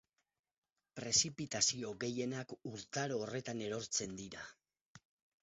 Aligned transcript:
Prezipitazio 0.99 1.91
gehienak 2.05 2.55
urtaro 2.71 3.21
horretan 3.27 3.63
erortzen 3.69 4.19
dira. 4.25 4.49